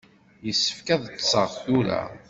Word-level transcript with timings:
Yessefk 0.45 0.87
ad 0.95 1.03
ṭṭseɣ 1.13 1.49
tura. 1.63 2.01